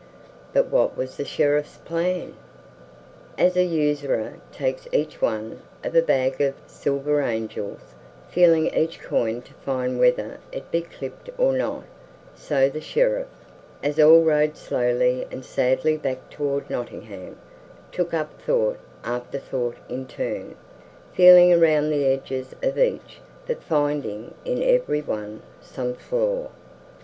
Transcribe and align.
But 0.51 0.69
what 0.71 0.97
was 0.97 1.15
the 1.17 1.25
Sheriff's 1.25 1.77
plan? 1.77 2.33
As 3.37 3.55
a 3.55 3.63
usurer 3.63 4.39
takes 4.51 4.87
each 4.91 5.21
one 5.21 5.61
of 5.83 5.95
a 5.95 6.01
bag 6.01 6.41
of 6.41 6.55
silver 6.65 7.21
angels, 7.21 7.93
feeling 8.27 8.73
each 8.73 8.99
coin 8.99 9.43
to 9.43 9.53
find 9.53 9.99
whether 9.99 10.39
it 10.51 10.71
be 10.71 10.81
clipped 10.81 11.29
or 11.37 11.53
not, 11.55 11.83
so 12.33 12.67
the 12.67 12.81
Sheriff, 12.81 13.27
as 13.83 13.99
all 13.99 14.23
rode 14.23 14.57
slowly 14.57 15.27
and 15.29 15.45
sadly 15.45 15.97
back 15.97 16.31
toward 16.31 16.67
Nottingham, 16.67 17.35
took 17.91 18.11
up 18.11 18.41
thought 18.41 18.79
after 19.03 19.37
thought 19.37 19.75
in 19.87 20.07
turn, 20.07 20.55
feeling 21.13 21.53
around 21.53 21.91
the 21.91 22.05
edges 22.07 22.55
of 22.63 22.79
each 22.79 23.19
but 23.45 23.61
finding 23.61 24.33
in 24.45 24.63
every 24.63 25.01
one 25.03 25.43
some 25.61 25.93
flaw. 25.93 26.47